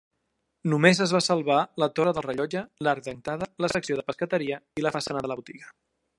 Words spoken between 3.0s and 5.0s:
d'entrada, la secció de pescateria i la